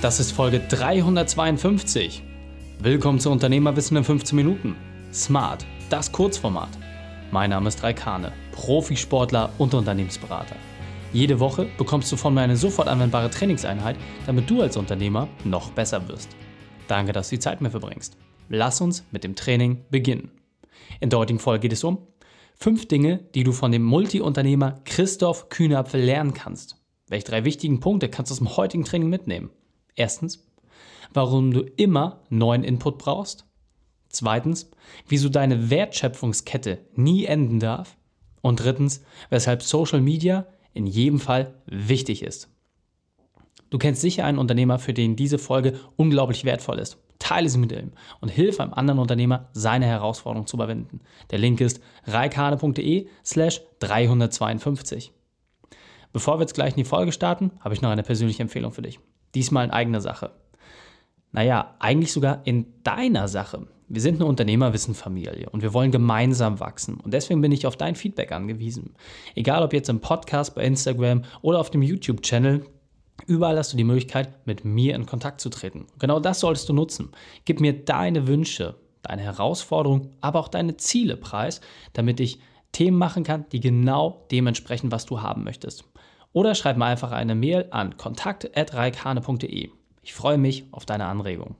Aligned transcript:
Das 0.00 0.20
ist 0.20 0.30
Folge 0.30 0.60
352. 0.60 2.22
Willkommen 2.78 3.18
zu 3.18 3.32
Unternehmerwissen 3.32 3.96
in 3.96 4.04
15 4.04 4.36
Minuten. 4.36 4.76
Smart, 5.12 5.66
das 5.90 6.12
Kurzformat. 6.12 6.68
Mein 7.32 7.50
Name 7.50 7.66
ist 7.66 7.82
Raikane, 7.82 8.32
Profisportler 8.52 9.50
und 9.58 9.74
Unternehmensberater. 9.74 10.54
Jede 11.12 11.40
Woche 11.40 11.66
bekommst 11.78 12.12
du 12.12 12.16
von 12.16 12.32
mir 12.32 12.42
eine 12.42 12.56
sofort 12.56 12.86
anwendbare 12.86 13.28
Trainingseinheit, 13.28 13.96
damit 14.24 14.48
du 14.48 14.62
als 14.62 14.76
Unternehmer 14.76 15.26
noch 15.42 15.72
besser 15.72 16.06
wirst. 16.06 16.28
Danke, 16.86 17.10
dass 17.10 17.30
du 17.30 17.34
die 17.34 17.40
Zeit 17.40 17.60
mir 17.60 17.70
verbringst. 17.70 18.16
Lass 18.48 18.80
uns 18.80 19.04
mit 19.10 19.24
dem 19.24 19.34
Training 19.34 19.84
beginnen. 19.90 20.30
In 21.00 21.10
der 21.10 21.18
heutigen 21.18 21.40
Folge 21.40 21.62
geht 21.62 21.72
es 21.72 21.82
um 21.82 22.06
fünf 22.54 22.86
Dinge, 22.86 23.18
die 23.34 23.42
du 23.42 23.50
von 23.50 23.72
dem 23.72 23.82
Multi-Unternehmer 23.82 24.80
Christoph 24.84 25.48
Kühnapfel 25.48 26.00
lernen 26.00 26.34
kannst. 26.34 26.76
Welche 27.08 27.26
drei 27.26 27.44
wichtigen 27.44 27.80
Punkte 27.80 28.08
kannst 28.08 28.30
du 28.30 28.34
aus 28.34 28.38
dem 28.38 28.56
heutigen 28.56 28.84
Training 28.84 29.08
mitnehmen? 29.08 29.50
Erstens, 29.98 30.46
warum 31.12 31.52
du 31.52 31.62
immer 31.76 32.20
neuen 32.30 32.62
Input 32.62 32.98
brauchst. 32.98 33.44
Zweitens, 34.08 34.70
wieso 35.08 35.28
deine 35.28 35.70
Wertschöpfungskette 35.70 36.78
nie 36.94 37.24
enden 37.24 37.58
darf. 37.58 37.96
Und 38.40 38.60
drittens, 38.60 39.02
weshalb 39.28 39.62
Social 39.62 40.00
Media 40.00 40.46
in 40.72 40.86
jedem 40.86 41.18
Fall 41.18 41.54
wichtig 41.66 42.22
ist. 42.22 42.48
Du 43.70 43.78
kennst 43.78 44.00
sicher 44.00 44.24
einen 44.24 44.38
Unternehmer, 44.38 44.78
für 44.78 44.94
den 44.94 45.16
diese 45.16 45.38
Folge 45.38 45.80
unglaublich 45.96 46.44
wertvoll 46.44 46.78
ist. 46.78 46.98
Teile 47.18 47.48
sie 47.48 47.58
mit 47.58 47.72
ihm 47.72 47.90
und 48.20 48.28
hilf 48.28 48.60
einem 48.60 48.72
anderen 48.72 49.00
Unternehmer, 49.00 49.48
seine 49.52 49.86
Herausforderung 49.86 50.46
zu 50.46 50.56
überwinden. 50.56 51.00
Der 51.32 51.38
Link 51.38 51.60
ist 51.60 51.80
reikane.de 52.06 53.08
slash 53.24 53.60
352. 53.80 55.12
Bevor 56.12 56.38
wir 56.38 56.42
jetzt 56.42 56.54
gleich 56.54 56.74
in 56.74 56.84
die 56.84 56.88
Folge 56.88 57.10
starten, 57.10 57.50
habe 57.58 57.74
ich 57.74 57.82
noch 57.82 57.90
eine 57.90 58.04
persönliche 58.04 58.42
Empfehlung 58.42 58.70
für 58.70 58.82
dich. 58.82 59.00
Diesmal 59.38 59.66
in 59.66 59.70
eigener 59.70 60.00
Sache. 60.00 60.32
Naja, 61.30 61.76
eigentlich 61.78 62.12
sogar 62.12 62.40
in 62.44 62.66
deiner 62.82 63.28
Sache. 63.28 63.68
Wir 63.86 64.02
sind 64.02 64.16
eine 64.16 64.24
Unternehmerwissenfamilie 64.24 65.48
und 65.48 65.62
wir 65.62 65.72
wollen 65.72 65.92
gemeinsam 65.92 66.58
wachsen. 66.58 66.98
Und 66.98 67.14
deswegen 67.14 67.40
bin 67.40 67.52
ich 67.52 67.64
auf 67.64 67.76
dein 67.76 67.94
Feedback 67.94 68.32
angewiesen. 68.32 68.96
Egal 69.36 69.62
ob 69.62 69.72
jetzt 69.72 69.90
im 69.90 70.00
Podcast, 70.00 70.56
bei 70.56 70.64
Instagram 70.64 71.22
oder 71.40 71.60
auf 71.60 71.70
dem 71.70 71.82
YouTube-Channel, 71.82 72.66
Überall 73.26 73.58
hast 73.58 73.72
du 73.72 73.76
die 73.76 73.84
Möglichkeit, 73.84 74.46
mit 74.46 74.64
mir 74.64 74.94
in 74.94 75.06
Kontakt 75.06 75.40
zu 75.40 75.50
treten. 75.50 75.86
Genau 75.98 76.18
das 76.18 76.40
solltest 76.40 76.68
du 76.68 76.72
nutzen. 76.72 77.10
Gib 77.44 77.60
mir 77.60 77.72
deine 77.84 78.26
Wünsche, 78.26 78.76
deine 79.02 79.22
Herausforderungen, 79.22 80.10
aber 80.20 80.40
auch 80.40 80.48
deine 80.48 80.76
Ziele 80.76 81.16
preis, 81.16 81.60
damit 81.92 82.20
ich 82.20 82.40
Themen 82.72 82.98
machen 82.98 83.24
kann, 83.24 83.44
die 83.52 83.60
genau 83.60 84.24
dem 84.30 84.46
entsprechen, 84.46 84.92
was 84.92 85.06
du 85.06 85.20
haben 85.20 85.44
möchtest. 85.44 85.84
Oder 86.32 86.54
schreib 86.54 86.76
mir 86.76 86.84
einfach 86.84 87.12
eine 87.12 87.34
Mail 87.34 87.66
an 87.70 87.96
kontakt.reikhane.de. 87.96 89.70
Ich 90.02 90.14
freue 90.14 90.38
mich 90.38 90.64
auf 90.72 90.86
deine 90.86 91.06
Anregung. 91.06 91.56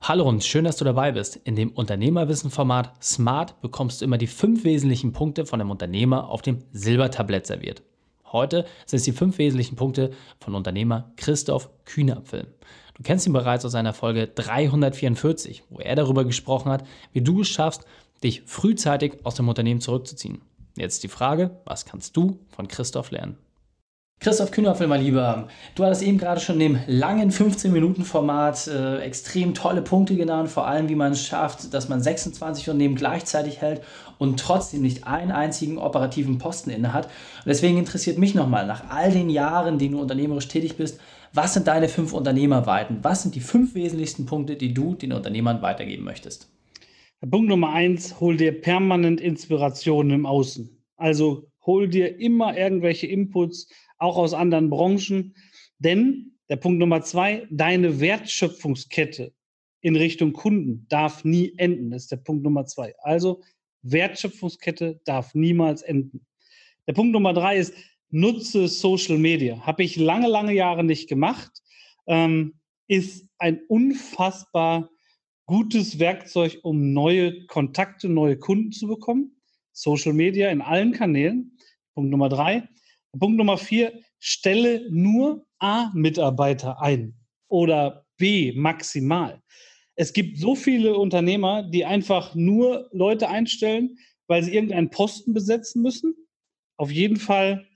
Hallo 0.00 0.28
und 0.28 0.44
schön, 0.44 0.64
dass 0.64 0.76
du 0.76 0.84
dabei 0.84 1.12
bist. 1.12 1.36
In 1.36 1.56
dem 1.56 1.70
Unternehmerwissen-Format 1.70 3.02
Smart 3.02 3.60
bekommst 3.62 4.00
du 4.00 4.04
immer 4.04 4.18
die 4.18 4.26
fünf 4.26 4.64
wesentlichen 4.64 5.12
Punkte 5.12 5.46
von 5.46 5.58
dem 5.58 5.70
Unternehmer 5.70 6.28
auf 6.28 6.42
dem 6.42 6.58
Silbertablett 6.72 7.46
serviert. 7.46 7.82
Heute 8.30 8.66
sind 8.84 8.98
es 8.98 9.04
die 9.04 9.12
fünf 9.12 9.38
wesentlichen 9.38 9.76
Punkte 9.76 10.10
von 10.40 10.54
Unternehmer 10.54 11.12
Christoph 11.16 11.70
Kühnapfel. 11.84 12.48
Du 12.94 13.02
kennst 13.02 13.26
ihn 13.26 13.32
bereits 13.32 13.64
aus 13.64 13.72
seiner 13.72 13.92
Folge 13.92 14.26
344, 14.26 15.64
wo 15.70 15.78
er 15.78 15.96
darüber 15.96 16.24
gesprochen 16.24 16.70
hat, 16.70 16.84
wie 17.12 17.22
du 17.22 17.40
es 17.40 17.48
schaffst, 17.48 17.84
dich 18.22 18.42
frühzeitig 18.42 19.24
aus 19.24 19.36
dem 19.36 19.48
Unternehmen 19.48 19.80
zurückzuziehen. 19.80 20.42
Jetzt 20.76 21.04
die 21.04 21.08
Frage, 21.08 21.50
was 21.64 21.84
kannst 21.84 22.16
du 22.16 22.40
von 22.48 22.68
Christoph 22.68 23.10
lernen? 23.10 23.38
Christoph 24.20 24.52
Kühnerfel, 24.52 24.86
mein 24.86 25.02
Lieber, 25.02 25.48
du 25.74 25.84
hattest 25.84 26.02
eben 26.02 26.18
gerade 26.18 26.40
schon 26.40 26.58
in 26.60 26.72
dem 26.72 26.80
langen 26.86 27.30
15-Minuten-Format 27.30 28.68
äh, 28.68 28.98
extrem 29.00 29.52
tolle 29.52 29.82
Punkte 29.82 30.16
genannt, 30.16 30.48
vor 30.48 30.66
allem 30.66 30.88
wie 30.88 30.94
man 30.94 31.12
es 31.12 31.26
schafft, 31.26 31.74
dass 31.74 31.88
man 31.88 32.00
26 32.00 32.70
Unternehmen 32.70 32.94
gleichzeitig 32.94 33.60
hält 33.60 33.82
und 34.18 34.40
trotzdem 34.40 34.80
nicht 34.80 35.06
einen 35.06 35.30
einzigen 35.30 35.76
operativen 35.76 36.38
Posten 36.38 36.70
innehat. 36.70 37.04
Und 37.04 37.46
deswegen 37.46 37.76
interessiert 37.76 38.16
mich 38.16 38.34
nochmal, 38.34 38.66
nach 38.66 38.88
all 38.88 39.10
den 39.10 39.28
Jahren, 39.28 39.78
die 39.78 39.90
du 39.90 40.00
unternehmerisch 40.00 40.48
tätig 40.48 40.76
bist, 40.76 40.98
was 41.34 41.52
sind 41.52 41.66
deine 41.66 41.88
fünf 41.88 42.12
Unternehmerweiten? 42.12 43.00
Was 43.02 43.22
sind 43.22 43.34
die 43.34 43.40
fünf 43.40 43.74
wesentlichsten 43.74 44.24
Punkte, 44.24 44.56
die 44.56 44.72
du 44.72 44.94
den 44.94 45.12
Unternehmern 45.12 45.60
weitergeben 45.60 46.04
möchtest? 46.04 46.48
Punkt 47.26 47.48
Nummer 47.48 47.72
eins, 47.72 48.20
hol 48.20 48.36
dir 48.36 48.60
permanent 48.60 49.20
Inspirationen 49.20 50.12
im 50.12 50.26
Außen. 50.26 50.82
Also 50.96 51.50
hol 51.64 51.88
dir 51.88 52.18
immer 52.18 52.56
irgendwelche 52.56 53.06
Inputs, 53.06 53.68
auch 53.98 54.16
aus 54.16 54.34
anderen 54.34 54.70
Branchen. 54.70 55.34
Denn 55.78 56.32
der 56.48 56.56
Punkt 56.56 56.78
Nummer 56.78 57.02
zwei, 57.02 57.46
deine 57.50 58.00
Wertschöpfungskette 58.00 59.32
in 59.80 59.96
Richtung 59.96 60.32
Kunden 60.32 60.86
darf 60.88 61.24
nie 61.24 61.54
enden. 61.56 61.90
Das 61.90 62.02
ist 62.02 62.12
der 62.12 62.16
Punkt 62.16 62.42
Nummer 62.42 62.66
zwei. 62.66 62.94
Also 62.98 63.42
Wertschöpfungskette 63.82 65.00
darf 65.04 65.34
niemals 65.34 65.82
enden. 65.82 66.26
Der 66.86 66.92
Punkt 66.92 67.12
Nummer 67.12 67.32
drei 67.32 67.56
ist, 67.56 67.74
nutze 68.10 68.68
Social 68.68 69.18
Media. 69.18 69.60
Habe 69.66 69.82
ich 69.82 69.96
lange, 69.96 70.28
lange 70.28 70.52
Jahre 70.52 70.84
nicht 70.84 71.08
gemacht. 71.08 71.62
Ähm, 72.06 72.54
ist 72.86 73.26
ein 73.38 73.60
unfassbar 73.68 74.90
gutes 75.46 75.98
Werkzeug, 75.98 76.58
um 76.62 76.92
neue 76.92 77.46
Kontakte, 77.46 78.08
neue 78.08 78.38
Kunden 78.38 78.72
zu 78.72 78.86
bekommen. 78.86 79.40
Social 79.72 80.12
Media 80.12 80.50
in 80.50 80.60
allen 80.60 80.92
Kanälen. 80.92 81.58
Punkt 81.94 82.10
Nummer 82.10 82.28
drei. 82.28 82.68
Punkt 83.18 83.36
Nummer 83.36 83.58
vier, 83.58 83.92
stelle 84.18 84.88
nur 84.90 85.46
A-Mitarbeiter 85.58 86.80
ein 86.80 87.14
oder 87.48 88.06
B 88.16 88.52
maximal. 88.56 89.42
Es 89.96 90.12
gibt 90.12 90.38
so 90.38 90.54
viele 90.56 90.96
Unternehmer, 90.96 91.62
die 91.62 91.84
einfach 91.84 92.34
nur 92.34 92.88
Leute 92.92 93.28
einstellen, 93.28 93.96
weil 94.26 94.42
sie 94.42 94.54
irgendeinen 94.54 94.90
Posten 94.90 95.34
besetzen 95.34 95.82
müssen. 95.82 96.14
Auf 96.76 96.90
jeden 96.90 97.16
Fall 97.16 97.66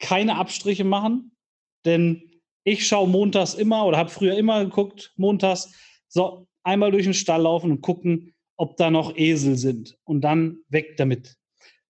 keine 0.00 0.36
Abstriche 0.36 0.84
machen, 0.84 1.36
denn 1.84 2.40
ich 2.64 2.86
schaue 2.86 3.08
montags 3.08 3.54
immer 3.54 3.86
oder 3.86 3.98
habe 3.98 4.10
früher 4.10 4.36
immer 4.36 4.64
geguckt, 4.64 5.12
montags, 5.16 5.72
so, 6.08 6.48
einmal 6.62 6.90
durch 6.90 7.04
den 7.04 7.14
Stall 7.14 7.42
laufen 7.42 7.70
und 7.70 7.80
gucken, 7.80 8.34
ob 8.56 8.76
da 8.76 8.90
noch 8.90 9.16
Esel 9.16 9.56
sind 9.56 9.98
und 10.04 10.22
dann 10.22 10.58
weg 10.68 10.96
damit. 10.96 11.36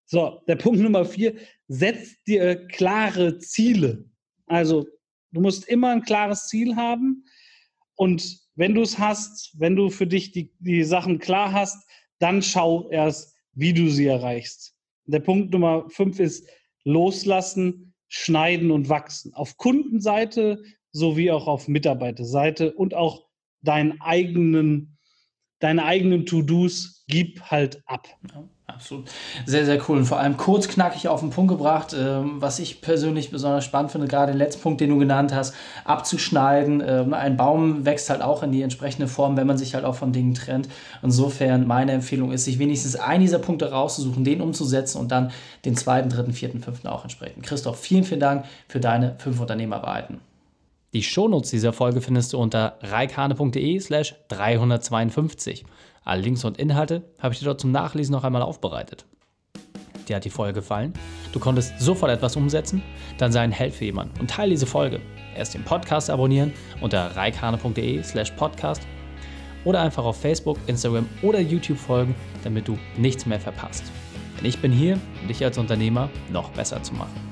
So, 0.07 0.41
der 0.49 0.57
Punkt 0.57 0.81
Nummer 0.83 1.05
vier, 1.05 1.35
setz 1.69 2.23
dir 2.25 2.67
klare 2.67 3.39
Ziele. 3.39 4.05
Also, 4.47 4.87
du 5.33 5.41
musst 5.41 5.69
immer 5.69 5.91
ein 5.91 6.03
klares 6.03 6.49
Ziel 6.49 6.77
haben 6.77 7.25
und 7.97 8.41
wenn 8.55 8.75
du 8.75 8.83
es 8.83 8.99
hast, 8.99 9.59
wenn 9.59 9.77
du 9.77 9.89
für 9.89 10.07
dich 10.07 10.33
die, 10.33 10.53
die 10.59 10.85
Sachen 10.85 11.19
klar 11.19 11.53
hast, 11.53 11.87
dann 12.19 12.43
schau 12.43 12.91
erst, 12.91 13.35
wie 13.55 13.73
du 13.73 13.89
sie 13.89 14.07
erreichst. 14.07 14.75
Der 15.07 15.21
Punkt 15.21 15.53
Nummer 15.53 15.89
fünf 15.89 16.21
ist 16.21 16.49
loslassen, 16.85 17.95
schneiden 18.09 18.71
und 18.71 18.89
wachsen. 18.89 19.35
Auf 19.35 19.57
Kundenseite 19.57 20.63
sowie 20.93 21.31
auch 21.31 21.47
auf 21.47 21.69
Mitarbeiterseite 21.69 22.73
und 22.75 22.95
auch 22.95 23.27
deinen 23.63 24.01
eigenen, 24.01 24.97
deine 25.61 25.85
eigenen 25.85 26.27
To-Dos 26.27 27.05
gib 27.07 27.43
halt 27.43 27.83
ab. 27.87 28.09
Ja, 28.33 28.45
absolut. 28.67 29.11
Sehr, 29.45 29.67
sehr 29.67 29.79
cool. 29.89 29.99
Und 29.99 30.07
vor 30.07 30.19
allem 30.19 30.37
kurz 30.37 30.67
knackig 30.67 31.09
auf 31.09 31.21
den 31.21 31.31
Punkt 31.31 31.51
gebracht, 31.51 31.95
ähm, 31.99 32.41
was 32.41 32.59
ich 32.59 32.81
persönlich 32.81 33.31
besonders 33.31 33.65
spannend 33.65 33.93
finde, 33.93 34.09
gerade 34.09 34.33
den 34.33 34.39
letzten 34.39 34.63
Punkt, 34.63 34.81
den 34.81 34.91
du 34.91 34.99
genannt 34.99 35.35
hast, 35.35 35.55
abzuschneiden. 35.85 36.83
Ähm, 36.85 37.13
ein 37.13 37.37
Baum 37.37 37.85
wächst 37.85 38.09
halt 38.09 38.23
auch 38.23 38.43
in 38.43 38.51
die 38.51 38.63
entsprechende 38.63 39.09
Form, 39.09 39.37
wenn 39.37 39.47
man 39.47 39.59
sich 39.59 39.75
halt 39.75 39.85
auch 39.85 39.95
von 39.95 40.13
Dingen 40.13 40.35
trennt. 40.35 40.69
Insofern 41.03 41.67
meine 41.67 41.93
Empfehlung 41.93 42.33
ist, 42.33 42.45
sich 42.45 42.59
wenigstens 42.59 42.97
einen 42.97 43.21
dieser 43.21 43.39
Punkte 43.39 43.71
rauszusuchen, 43.71 44.25
den 44.25 44.41
umzusetzen 44.41 44.99
und 44.99 45.13
dann 45.13 45.33
den 45.65 45.77
zweiten, 45.77 46.09
dritten, 46.09 46.33
vierten, 46.33 46.61
fünften 46.61 46.89
auch 46.89 47.03
entsprechend. 47.03 47.45
Christoph, 47.45 47.79
vielen, 47.79 48.05
vielen 48.05 48.21
Dank 48.21 48.47
für 48.69 48.81
deine 48.81 49.17
fünf 49.19 49.39
Unternehmerarbeiten. 49.39 50.32
Die 50.95 51.03
Shownotes 51.03 51.51
dieser 51.51 51.73
Folge 51.73 52.03
findest 52.03 52.35
du 52.35 52.39
unter 52.39 52.77
reikane.de 52.83 53.81
slash 53.81 54.15
352. 54.29 55.65
Alle 56.05 56.21
Links 56.21 56.45
und 56.45 56.59
Inhalte 56.59 57.03
habe 57.19 57.33
ich 57.33 57.41
dir 57.41 57.47
dort 57.47 57.63
zum 57.63 57.73
Nachlesen 57.73 58.13
noch 58.13 58.25
einmal 58.25 58.43
aufbereitet. 58.43 59.07
Dir 60.07 60.17
hat 60.17 60.27
die 60.27 60.31
Folge 60.31 60.61
gefallen? 60.61 60.93
Du 61.33 61.41
konntest 61.41 61.81
sofort 61.81 62.13
etwas 62.13 62.37
umsetzen? 62.37 62.83
Dann 63.17 63.33
sei 63.33 63.41
ein 63.41 63.53
Held 63.53 63.73
für 63.73 63.87
jemanden 63.87 64.21
und 64.21 64.29
teile 64.29 64.51
diese 64.51 64.67
Folge. 64.67 65.01
Erst 65.35 65.55
den 65.55 65.65
Podcast 65.65 66.11
abonnieren 66.11 66.53
unter 66.83 67.17
reikane.de 67.17 68.03
slash 68.03 68.33
podcast 68.33 68.83
oder 69.65 69.81
einfach 69.81 70.05
auf 70.05 70.21
Facebook, 70.21 70.59
Instagram 70.67 71.09
oder 71.23 71.41
YouTube 71.41 71.79
folgen, 71.79 72.15
damit 72.45 72.69
du 72.69 72.77
nichts 72.99 73.25
mehr 73.25 73.41
verpasst. 73.41 73.85
Denn 74.37 74.45
ich 74.45 74.59
bin 74.59 74.73
hier, 74.73 75.01
um 75.23 75.29
dich 75.29 75.43
als 75.43 75.57
Unternehmer 75.57 76.11
noch 76.31 76.51
besser 76.51 76.83
zu 76.83 76.93
machen. 76.93 77.32